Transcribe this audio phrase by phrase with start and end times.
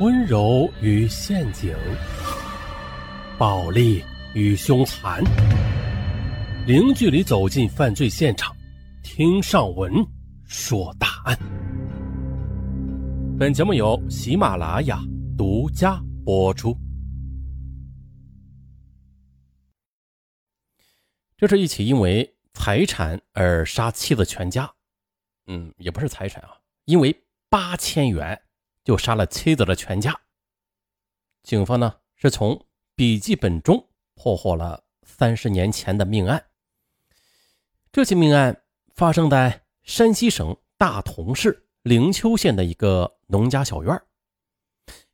[0.00, 1.76] 温柔与陷阱，
[3.36, 5.22] 暴力与凶残，
[6.66, 8.56] 零距离走进犯罪现场，
[9.02, 9.92] 听上文
[10.46, 11.38] 说大案。
[13.38, 14.98] 本节目由喜马拉雅
[15.36, 16.74] 独家播出。
[21.36, 24.72] 这是一起因为财产而杀妻子全家，
[25.46, 26.56] 嗯，也不是财产啊，
[26.86, 27.14] 因为
[27.50, 28.40] 八千元。
[28.84, 30.18] 就杀了妻子的全家。
[31.42, 36.44] 警方呢是从笔记本中破获了三十年前的命案。
[37.90, 38.62] 这起命案
[38.94, 44.00] 发生在山西省大同市灵丘县的一个农家小院。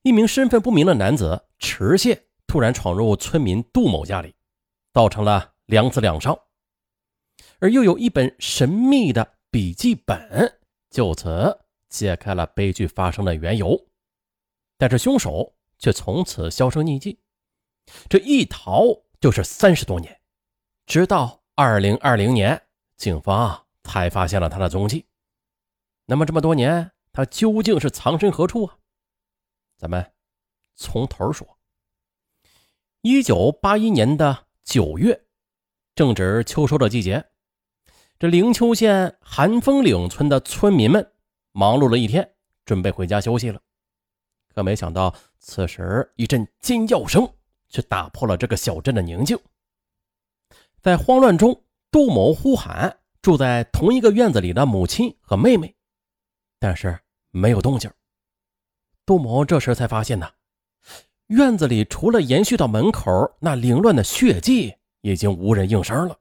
[0.03, 4.34] 一名身份不明的男子持械突然闯入村民杜某家里，
[4.92, 6.39] 造成了两死两伤。
[7.59, 11.59] 而又有一本神秘的笔记本，就此。
[11.96, 13.86] 揭开了悲剧发生的缘由，
[14.77, 17.19] 但是凶手却从此销声匿迹，
[18.08, 18.84] 这一逃
[19.19, 20.20] 就是三十多年，
[20.84, 22.61] 直到二零二零年，
[22.98, 25.06] 警方才发现了他的踪迹。
[26.05, 28.77] 那么这么多年，他究竟是藏身何处啊？
[29.78, 30.12] 咱们
[30.75, 31.58] 从头说。
[33.00, 35.25] 一九八一年的九月，
[35.94, 37.25] 正值秋收的季节，
[38.19, 41.12] 这灵丘县寒风岭村的村民们。
[41.57, 42.31] 忙碌了一天，
[42.67, 43.59] 准备回家休息了，
[44.55, 47.27] 可没想到，此时一阵尖叫声
[47.71, 49.39] 却打破了这个小镇的宁静。
[50.83, 55.75] 在慌乱中，杜某呼喊住在同一个院子里的母亲和妹妹，
[56.59, 57.91] 但是没有动静。
[59.07, 60.31] 杜某这时才发现呢，
[61.29, 66.19] 院子里除了延续到门口那凌乱的血迹，已经无人应声了。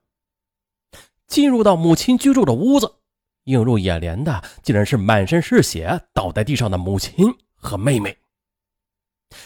[1.26, 2.90] 进入到母亲居住的屋子。
[3.46, 8.16] 映入眼帘的竟然是满身是血倒在地上的母亲和妹妹。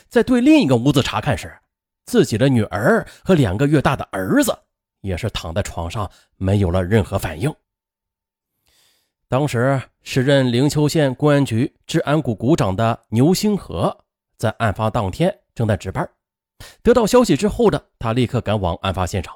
[0.08, 1.58] 在对另一个屋子查看时，
[2.04, 4.56] 自己的女儿和两个月大的儿子
[5.00, 7.52] 也是躺在床上，没有了任何反应。
[9.28, 13.96] 当时，时任灵丘县公安局治安股股长的牛星河
[14.36, 16.08] 在案发当天正在值班。
[16.82, 19.34] 得到消息之后的他，立刻赶往案发现场。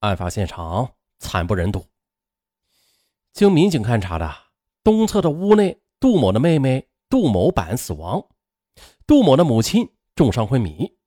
[0.00, 1.86] 案发现场惨不忍睹。
[3.32, 4.30] 经民警勘查的
[4.84, 8.22] 东侧的屋内，杜某的妹妹杜某板死亡，
[9.06, 10.98] 杜某的母亲重伤昏迷。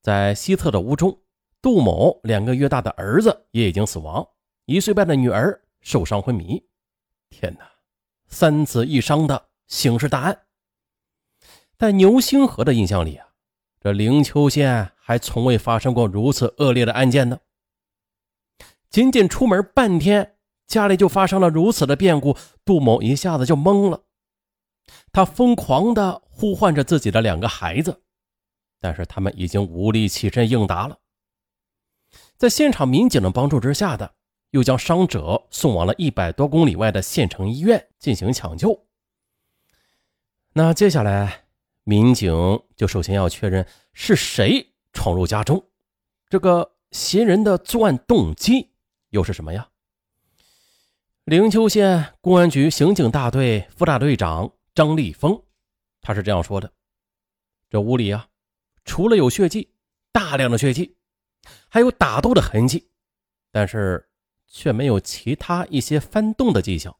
[0.00, 1.20] 在西侧的屋中，
[1.60, 4.26] 杜某两个月大的儿子也已经死亡，
[4.64, 6.62] 一岁半的女儿受伤昏迷。
[7.28, 7.70] 天哪，
[8.28, 10.46] 三死一伤的刑事大案。
[11.76, 13.28] 在牛星河的印象里啊，
[13.78, 17.40] 这灵丘县还从未发生过如此恶劣的案件呢。
[18.88, 20.33] 仅仅出门半天。
[20.66, 24.02] 家里就发生了如此的变故，杜某一下子就懵了。
[25.12, 28.02] 他疯狂地呼唤着自己的两个孩子，
[28.80, 30.98] 但是他们已经无力起身应答了。
[32.36, 34.14] 在现场民警的帮助之下，的
[34.50, 38.86] 又将伤者送往了一百多公里外的县城医院进行抢救。
[40.52, 41.44] 那接下来，
[41.84, 42.34] 民警
[42.76, 45.64] 就首先要确认是谁闯入家中，
[46.28, 48.72] 这个嫌疑人的作案动机
[49.10, 49.68] 又是什么呀？
[51.24, 55.42] 灵丘县公安局刑警大队副大队长张立峰，
[56.02, 56.70] 他是这样说的
[57.70, 58.28] ：“这屋里啊，
[58.84, 59.72] 除了有血迹，
[60.12, 60.98] 大量的血迹，
[61.70, 62.90] 还有打斗的痕迹，
[63.50, 64.06] 但是
[64.46, 66.94] 却没有其他一些翻动的迹象。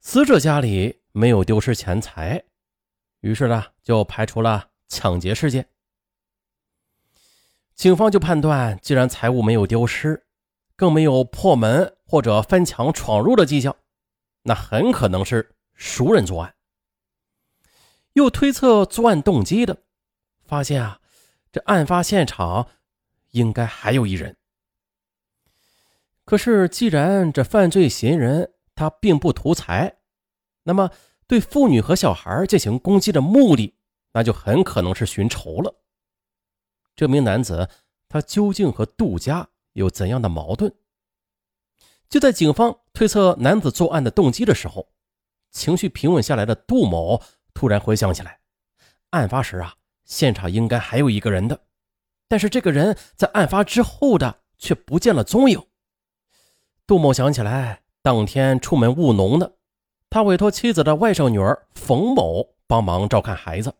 [0.00, 2.44] 死者家里没有丢失钱财，
[3.20, 5.66] 于是呢，就排除了抢劫事件。
[7.74, 10.25] 警方就判断，既然财物没有丢失，
[10.76, 13.74] 更没有破门。”或者翻墙闯入的迹象，
[14.42, 16.54] 那很可能是熟人作案。
[18.12, 19.76] 又推测作案动机的，
[20.44, 21.00] 发现啊，
[21.50, 22.68] 这案发现场
[23.32, 24.36] 应该还有一人。
[26.24, 29.98] 可是，既然这犯罪嫌疑人他并不图财，
[30.62, 30.88] 那么
[31.26, 33.74] 对妇女和小孩进行攻击的目的，
[34.12, 35.74] 那就很可能是寻仇了。
[36.94, 37.68] 这名男子
[38.08, 40.72] 他究竟和杜家有怎样的矛盾？
[42.08, 44.88] 就在警方推测男子作案的动机的时候，
[45.50, 48.40] 情绪平稳下来的杜某突然回想起来，
[49.10, 49.74] 案发时啊，
[50.04, 51.60] 现场应该还有一个人的，
[52.26, 55.62] 但是这个人在案发之后的却不见了踪影。
[56.86, 59.56] 杜某想起来，当天出门务农的，
[60.08, 63.74] 他委托妻子的外甥女儿冯某帮忙照看孩子。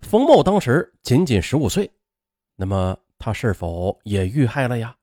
[0.00, 1.92] 冯某当时仅仅十五岁，
[2.56, 4.96] 那么他是否也遇害了呀？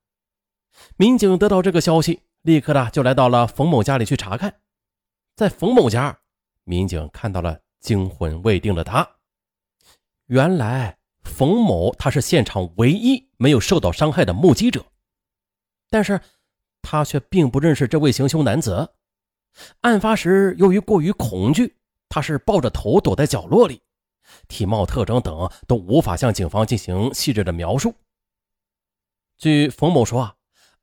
[0.97, 4.61] 民警得到这个消息，立刻的就来到了冯某家里去查看。
[5.35, 6.19] 在冯某家，
[6.63, 9.07] 民警看到了惊魂未定的他
[10.27, 14.85] 原来冯某他是现场唯一没有受到伤害的目击者，
[15.89, 16.19] 但是
[16.81, 18.93] 他却并不认识这位行凶男子。
[19.81, 21.75] 案发时，由于过于恐惧，
[22.09, 23.81] 他是抱着头躲在角落里，
[24.47, 27.93] 体貌特征等都无法向警方进行细致的描述。
[29.43, 30.35] 据冯某说啊，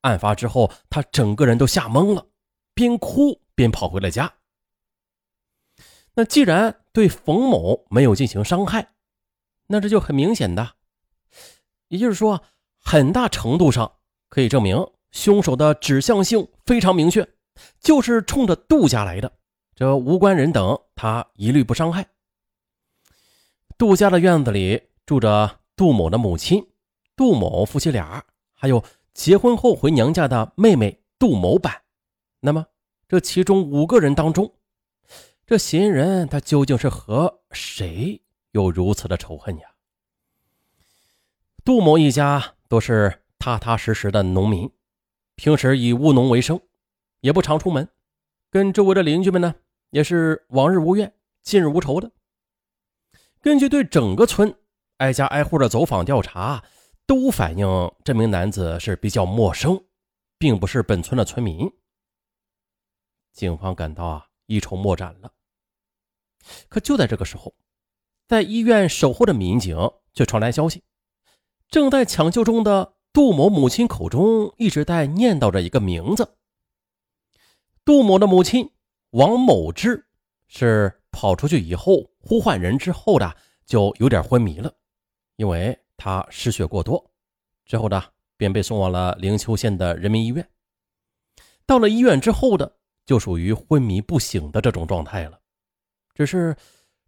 [0.03, 2.27] 案发之后他整个人都吓懵了，
[2.75, 4.35] 边哭边跑回了家。
[6.13, 8.93] 那既然对冯某没有进行伤害，
[9.69, 10.75] 那这就很明显的，
[11.89, 12.43] 也就是说，
[12.79, 13.91] 很大程度上
[14.29, 14.77] 可以证明
[15.11, 17.27] 凶手的指向性非常明确。
[17.81, 19.33] 就是冲着杜家来的，
[19.75, 22.07] 这无关人等，他一律不伤害。
[23.79, 26.63] 杜家的院子里住着杜某的母亲、
[27.17, 28.23] 杜某夫妻俩，
[28.61, 28.85] 还有
[29.15, 31.81] 结婚后回娘家的妹妹杜某板。
[32.41, 32.67] 那么，
[33.09, 34.55] 这其中五个人当中，
[35.47, 38.21] 这嫌疑人他究竟是和谁
[38.51, 39.71] 有如此的仇恨呀？
[41.65, 44.71] 杜某一家都是踏踏实实的农民，
[45.37, 46.61] 平时以务农为生。
[47.21, 47.89] 也不常出门，
[48.51, 49.55] 跟周围的邻居们呢，
[49.91, 52.11] 也是往日无怨，近日无仇的。
[53.41, 54.55] 根据对整个村
[54.99, 56.63] 挨家挨户的走访调查，
[57.11, 57.67] 都反映
[58.05, 59.85] 这名男子是比较陌生，
[60.39, 61.69] 并不是本村的村民。
[63.33, 65.33] 警方感到啊，一筹莫展了。
[66.69, 67.53] 可就在这个时候，
[68.29, 69.77] 在医院守候的民警
[70.15, 70.85] 却传来消息：
[71.69, 76.37] 正在抢救中的杜某母亲口中一直在念叨着一个名字。
[77.85, 78.71] 杜某的母亲
[79.11, 80.07] 王某芝
[80.47, 83.37] 是跑出去以后呼唤人之后的，
[83.67, 84.73] 就有点昏迷了，
[85.35, 87.13] 因为他失血过多，
[87.67, 88.03] 之后呢
[88.39, 90.51] 便被送往了灵丘县的人民医院。
[91.67, 95.39] 到了医院之后的，就属于昏迷不醒的这种状态了，
[96.15, 96.57] 只是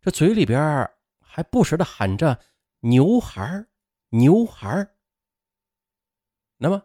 [0.02, 0.86] 这嘴里边
[1.18, 2.38] 还不时的喊着
[2.80, 3.66] “牛孩
[4.10, 4.86] 牛孩
[6.58, 6.82] 那么，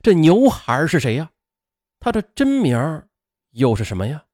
[0.00, 1.30] 这牛孩是谁呀？
[2.00, 3.06] 他的真名？
[3.50, 4.24] 又是什么呀？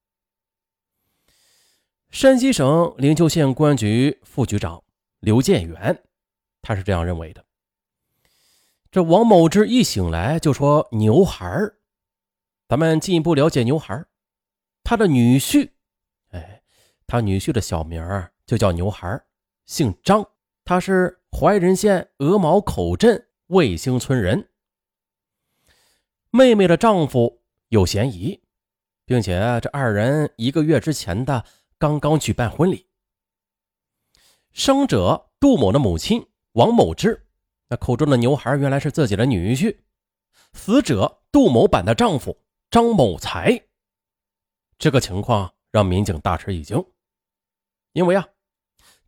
[2.10, 4.82] 山西省灵丘县公安局副局长
[5.20, 6.04] 刘建元，
[6.62, 7.44] 他是这样认为的。
[8.90, 11.46] 这王某志一醒来就说：“牛孩。”
[12.66, 14.02] 咱们进一步了解牛孩，
[14.82, 15.68] 他的女婿，
[16.30, 16.62] 哎，
[17.06, 18.02] 他女婿的小名
[18.46, 19.22] 就叫牛孩，
[19.66, 20.26] 姓张，
[20.64, 24.48] 他是怀仁县鹅毛口镇卫星村人。
[26.30, 28.40] 妹妹的丈夫有嫌疑。
[29.04, 31.44] 并且这二人一个月之前的
[31.76, 32.86] 刚刚举办婚礼。
[34.52, 37.26] 生者杜某的母亲王某芝，
[37.68, 39.78] 那口中的牛孩原来是自己的女婿。
[40.52, 43.58] 死者杜某板的丈夫张某才，
[44.78, 46.84] 这个情况让民警大吃一惊，
[47.92, 48.28] 因为啊，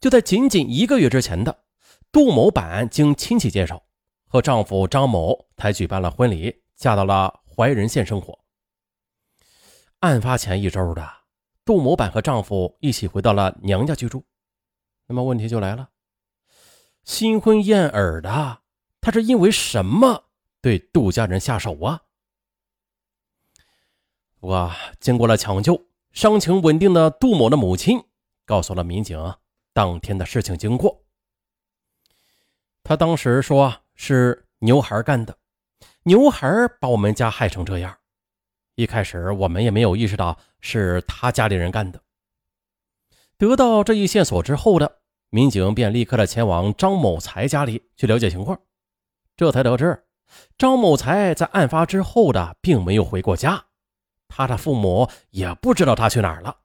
[0.01, 1.65] 就在仅仅一个月之前的，
[2.11, 3.85] 杜某板经亲戚介绍，
[4.27, 8.39] 和丈夫张某才举办了婚礼，嫁到了怀仁县生活。
[10.01, 11.07] 案发前一周的，
[11.63, 14.25] 杜某板和丈夫一起回到了娘家居住。
[15.07, 15.91] 那么问题就来了，
[17.05, 18.63] 新婚燕尔的，
[19.01, 20.25] 他是因为什么
[20.63, 22.01] 对杜家人下手啊？
[24.41, 28.03] 不过经过了抢救，伤情稳定的杜某的母亲
[28.47, 29.35] 告诉了民警
[29.73, 31.05] 当天的事情经过。
[32.83, 35.37] 他当时说是牛孩干的，
[36.05, 36.49] 牛孩
[36.81, 37.99] 把我们家害成这样。
[38.77, 42.03] 一开始我们也没有意识到是他家里人干的。
[43.37, 45.03] 得到这一线索之后的
[45.35, 48.57] 民警便立刻的前往张某才家里去了解情况，
[49.37, 50.05] 这才得知
[50.57, 53.67] 张某才在案发之后的并没有回过家，
[54.29, 56.59] 他的父母也不知道他去哪儿了。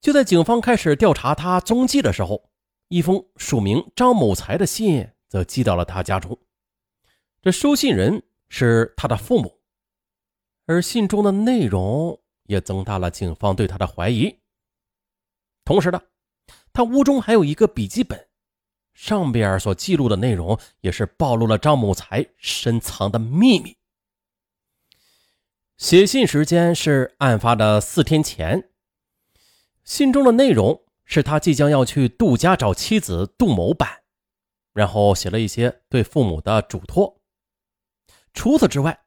[0.00, 2.50] 就在警方开始调查他踪迹的时候，
[2.88, 6.36] 一封署名张某才的信则寄到了他家中，
[7.40, 9.60] 这收信人是他的父母。
[10.66, 14.40] 而信中的内容也增大了警方对他的怀疑。
[15.64, 16.02] 同时呢，
[16.72, 18.28] 他屋中还有一个笔记本，
[18.92, 23.76] 上边所记录的内容也是暴露了张某才深藏的秘密。
[25.76, 28.70] 写信时间是案发的四天前，
[29.84, 34.02] 信中的内容是他即将要去杜家找妻子杜某板，
[34.72, 37.20] 然后写了一些对父母的嘱托。
[38.32, 39.00] 除此之外。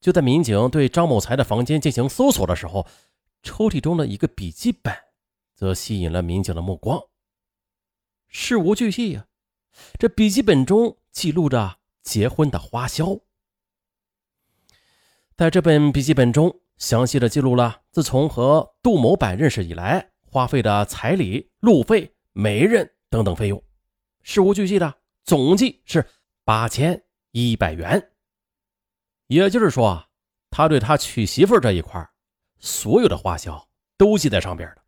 [0.00, 2.84] 就在民警对张某才的房间进行搜索的时候，
[3.44, 4.92] 抽屉中的一个笔记本
[5.54, 7.00] 则吸引了民警的目光。
[8.28, 9.26] 事无巨细呀，
[9.98, 13.18] 这笔记本中记录着结婚的花销。
[15.36, 23.62] 在这本笔记本中，详细的记录了自从和杜某板认识以来花费的彩礼、路费、媒人、等等费用，
[24.22, 24.94] 事无巨细的
[25.24, 26.06] 总计是
[26.44, 28.10] 八千一百元。
[29.26, 30.06] 也就是说，
[30.50, 32.06] 他对他娶媳妇这一块
[32.58, 34.81] 所有的花销都记在上边了，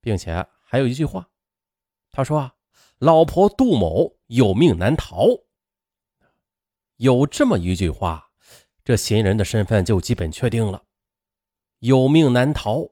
[0.00, 1.28] 并且还有一句话，
[2.10, 2.54] 他说啊，
[2.98, 5.26] 老婆杜某有命难逃。
[6.96, 8.30] 有这么一句话，
[8.84, 10.84] 这嫌疑人的身份就基本确定了。
[11.78, 12.90] 有命难逃，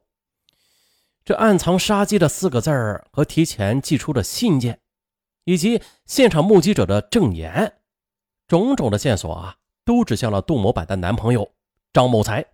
[1.25, 4.81] 这暗藏杀机的四个字儿和提前寄出的信件，
[5.45, 7.81] 以及现场目击者的证言，
[8.47, 11.53] 种种的线索啊，都指向了杜某版的男朋友
[11.93, 12.47] 张某才。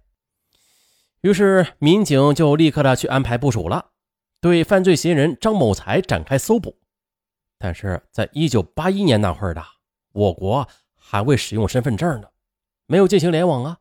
[1.21, 3.93] 于是民警就立刻的去安排部署了，
[4.45, 6.77] 对犯罪嫌疑人张某才展开搜捕。
[7.57, 9.65] 但是在一九八一年那会儿的
[10.13, 10.69] 我国。
[11.07, 12.29] 还未使用身份证呢，
[12.87, 13.79] 没有进行联网啊，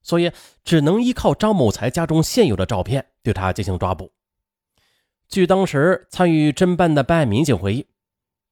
[0.00, 0.30] 所以
[0.62, 4.12] 只能依靠张某才家中现有的照片对他进行抓捕。
[5.28, 7.84] 据当时参与侦办的办案民警回忆，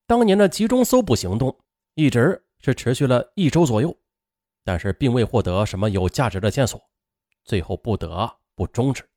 [0.09, 1.57] 当年的集中搜捕行动
[1.95, 3.97] 一直是持续了一周左右，
[4.65, 6.83] 但是并未获得什么有价值的线索，
[7.45, 9.09] 最后不得不终止。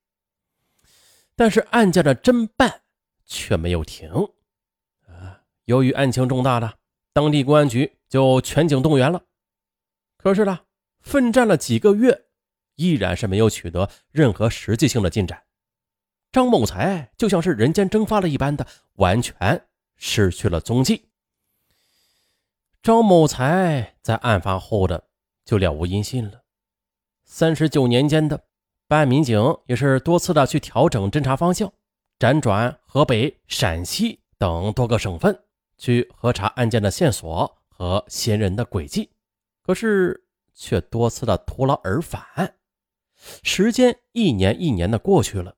[1.36, 2.82] 但是案件的侦办
[3.26, 4.10] 却没有停
[5.08, 6.80] 啊，由于案情重大的。
[7.14, 9.24] 当地公安局就全警动员了，
[10.18, 10.62] 可是呢，
[11.02, 12.26] 奋战了几个月，
[12.76, 15.44] 依然是没有取得任何实际性的进展。
[16.32, 21.10] 张某才就像是人间蒸发了一般的，完全失去了踪迹。
[22.82, 25.08] 张某才在案发后的
[25.46, 26.42] 就了无音信了。
[27.24, 28.46] 三十九年间的
[28.94, 31.74] 办案民警也是多次的去调整侦查方向，
[32.20, 35.36] 辗转河北、陕西等多个省份。
[35.80, 39.10] 去核查案件的线索和嫌疑人的轨迹，
[39.64, 42.22] 可是却多次的徒劳而返。
[43.42, 45.56] 时间一年一年的过去了，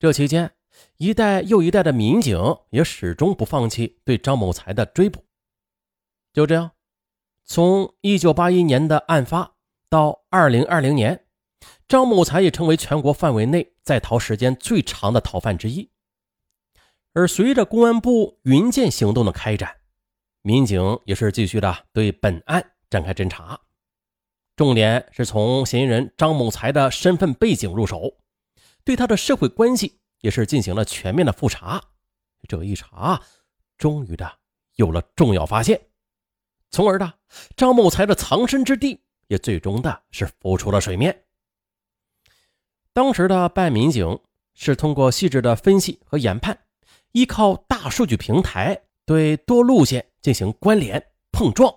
[0.00, 0.50] 这期间，
[0.96, 2.36] 一代又一代的民警
[2.70, 5.24] 也始终不放弃对张某才的追捕。
[6.32, 6.72] 就这样，
[7.44, 9.54] 从一九八一年的案发
[9.88, 11.24] 到二零二零年，
[11.88, 15.90] 张某才也成为全国范围内在逃时间最长的逃犯之一。
[17.12, 19.76] 而随着公安部云剑行动的开展，
[20.40, 23.60] 民警也是继续的对本案展开侦查，
[24.56, 28.18] 重点是从嫌疑人张某才的身份背景入手，
[28.82, 31.82] 对他的社会关系也是进行了全面的复查。
[32.48, 33.22] 这一查，
[33.76, 34.38] 终于的
[34.76, 35.80] 有了重要发现，
[36.70, 37.12] 从而的
[37.56, 41.24] 张某才的藏身之地也最终的是浮出了水面。
[42.92, 44.18] 当时的办案民警
[44.54, 46.58] 是通过细致的分析和研判。
[47.12, 51.70] 依靠大数据平台对多路线进行关联碰撞，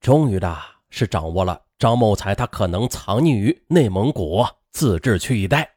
[0.00, 0.56] 终于的
[0.90, 5.76] 是掌握了张某才他可能藏匿于内蒙古自治区一带。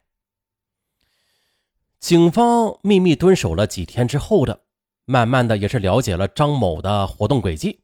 [1.99, 4.61] 警方秘密蹲守了几天之后的，
[5.05, 7.81] 慢慢的也是了解了张某的活动轨迹。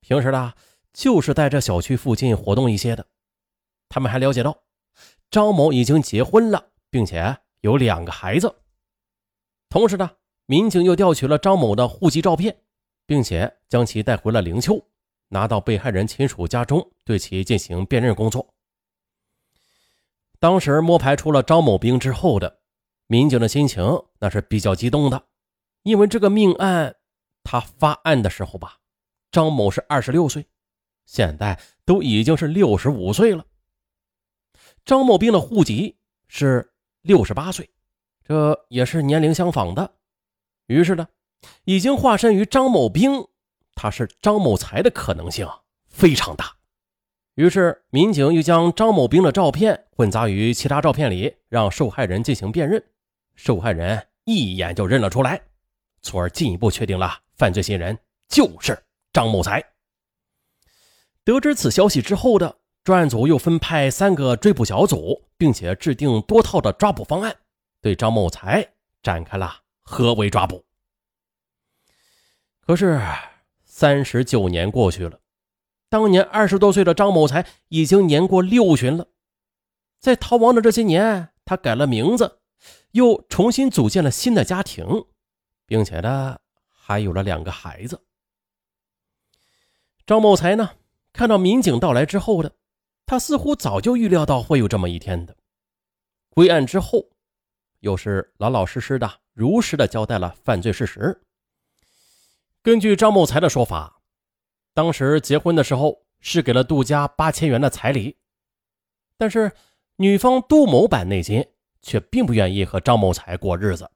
[0.00, 0.54] 平时呢，
[0.94, 3.04] 就是在这小区附近活动一些的。
[3.90, 4.56] 他们还了解到，
[5.30, 8.54] 张某已经结婚了，并且有两个孩子。
[9.68, 10.10] 同时呢。
[10.50, 12.58] 民警又调取了张某的户籍照片，
[13.04, 14.82] 并且将其带回了灵丘，
[15.28, 18.54] 拿到被害人亲属家中，对其进行辨认工作。
[20.40, 22.60] 当时摸排出了张某兵之后的
[23.08, 23.84] 民警的心情
[24.20, 25.22] 那是比较激动的，
[25.82, 26.96] 因为这个命案，
[27.44, 28.78] 他发案的时候吧，
[29.30, 30.46] 张某是二十六岁，
[31.04, 33.44] 现在都已经是六十五岁了。
[34.88, 37.68] 张某兵的户籍是六十八岁，
[38.24, 39.92] 这也是年龄相仿的。
[40.64, 41.06] 于是呢，
[41.64, 43.28] 已经化身于张某兵，
[43.74, 45.46] 他是张某才的可能性
[45.88, 46.56] 非常大。
[47.34, 52.82] 于是民警又将张某兵的照片混杂于其他照片里，让受害人进行辨认。
[53.36, 55.38] 受害人一眼就认了出来，
[56.00, 59.62] 从而进一步确定了犯罪嫌疑人就是张某才。
[61.24, 62.56] 得知此消息之后的
[62.88, 67.36] 专案组又分派三个追捕小组，并且制定多套的抓捕方案，
[67.82, 68.66] 对张某才
[69.02, 69.58] 展开了。
[69.82, 70.64] 合围抓捕。
[72.62, 72.98] 可是，
[73.62, 75.20] 三十九年过去了，
[75.90, 79.08] 当年二十多岁的张某才已经年过六旬了。
[79.98, 82.38] 在逃亡的这些年，他改了名字，
[82.92, 85.04] 又重新组建了新的家庭，
[85.66, 86.38] 并且呢，
[86.70, 88.02] 还有了两个孩子。
[90.06, 90.70] 张某才呢，
[91.12, 92.52] 看到民警到来之后的，
[93.08, 95.34] 他似乎早就预料到会有这么一天的。
[96.28, 97.08] 归案之后，
[97.80, 99.10] 又是老老实实的。
[99.32, 101.22] 如实的交代了犯罪事实。
[102.62, 104.02] 根据张某才的说法，
[104.74, 108.18] 当时结婚的时候是给了杜家八千元的彩礼，
[109.16, 109.52] 但是
[109.96, 111.42] 女方杜某版内心
[111.80, 113.90] 却并不愿意和张某才过日子，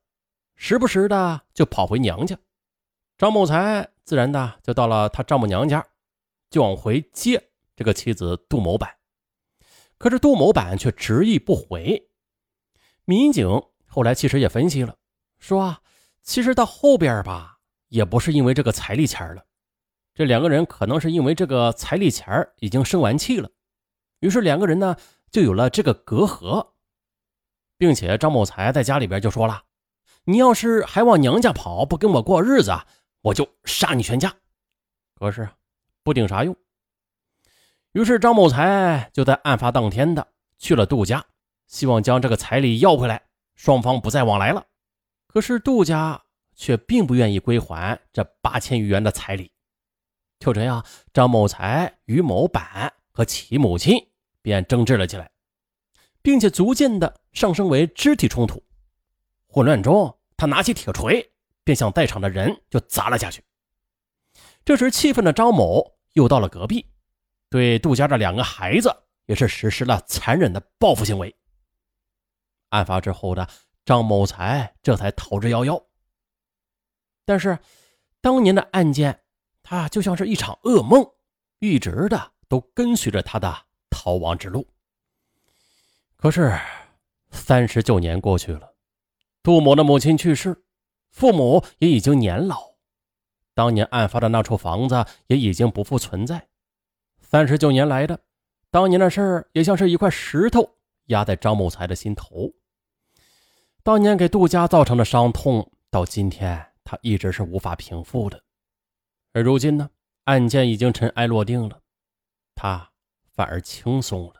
[0.57, 2.39] 时不时的就跑回娘家。
[3.19, 5.87] 张某才自然的就到了他丈母娘家，
[6.49, 8.91] 就往回接这个妻子杜某板。
[10.03, 12.11] 可是杜某板却执意不回。
[13.05, 13.49] 民警
[13.87, 14.97] 后来其实也分析了，
[15.39, 15.81] 说啊，
[16.23, 19.45] 其实到后边吧，也不是因为这个彩礼钱了，
[20.13, 23.49] 这两个人可能是因为这个彩礼钱已经生完气了，
[24.19, 24.97] 于是两个人呢
[25.31, 26.73] 就有了这个隔阂，
[27.79, 29.63] 并且张某才在家里边就说了
[30.27, 32.73] ：“你要是还往娘家跑，不跟我过日子，
[33.21, 34.35] 我就杀你全家。”
[35.15, 35.49] 可是
[36.03, 36.57] 不顶啥用。
[37.93, 40.27] 于是张某才就在案发当天的
[40.59, 41.25] 去了杜家，
[41.67, 43.23] 希望将这个彩礼要回来，
[43.55, 44.67] 双方不再往来了。
[45.27, 46.23] 可是杜家
[46.55, 49.53] 却并不愿意归还这八千余元的彩礼。
[50.39, 53.97] 就这样，张某才与某板和其母亲
[54.41, 55.31] 便争执了起来，
[56.23, 58.63] 并且逐渐的上升为肢体冲突。
[59.47, 61.31] 混乱中，他拿起铁锤
[61.63, 63.45] 便向在场的人就砸了下去。
[64.65, 66.87] 这时，气愤的张某又到了隔壁。
[67.53, 68.91] 对杜家的两个孩子
[69.27, 71.37] 也是实施了残忍的报复行为。
[72.71, 73.47] 案发之后的
[73.85, 75.85] 张某才这才逃之夭夭。
[77.27, 77.59] 但是，
[78.23, 79.21] 当年的案件，
[79.63, 81.07] 他就像是一场噩梦，
[81.59, 83.55] 一直的都跟随着他的
[83.91, 84.67] 逃亡之路。
[86.17, 86.59] 可是，
[87.31, 88.75] 三十九年过去了，
[89.43, 90.65] 杜某的母亲去世，
[91.11, 92.73] 父母也已经年老，
[93.53, 96.49] 当年案发的那处房子也已经不复存在。
[97.33, 98.21] 三十九年来的，
[98.71, 102.53] 当年的事儿也像是一块石头压在张某才的心头。
[103.83, 108.45] 当年给杜家造成的伤痛，到今天他一直是无法平复的。
[109.33, 109.89] 而如今呢，
[110.25, 111.81] 案件已经尘埃落定了，
[112.55, 112.91] 他
[113.33, 114.35] 反而轻松了。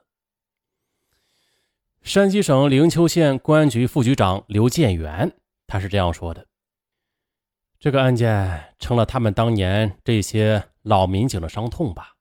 [2.03, 5.35] 山西省灵丘县公安局副局长刘建元
[5.67, 6.47] 他是这样说的
[7.81, 12.17] ：“这个案件成了他们当年这些老民警的伤痛吧。”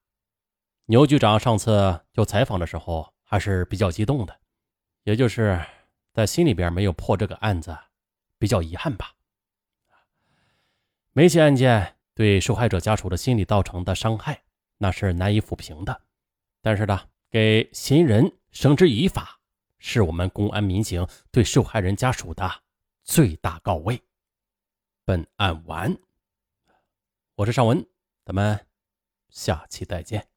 [0.91, 4.37] 牛局长上次就采访的时候还是比较激动的，
[5.03, 5.57] 也就是
[6.11, 7.73] 在心里边没有破这个案子，
[8.37, 9.13] 比较遗憾吧。
[11.13, 14.43] 每起案件对受害者家属的心理造成的伤害，
[14.79, 16.01] 那是难以抚平的。
[16.61, 16.99] 但是呢，
[17.29, 19.39] 给嫌疑人绳之以法，
[19.79, 22.51] 是我们公安民警对受害人家属的
[23.05, 23.97] 最大告慰。
[25.05, 25.97] 本案完，
[27.35, 27.87] 我是尚文，
[28.25, 28.67] 咱们
[29.29, 30.30] 下期再见。